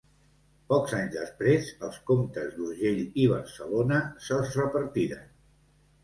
Pocs 0.71 0.93
anys 0.99 1.09
després, 1.15 1.67
els 1.87 1.99
comtes 2.09 2.55
d'Urgell 2.55 3.01
i 3.25 3.27
Barcelona 3.33 3.99
se'ls 4.29 4.57
repartiren. 4.61 5.29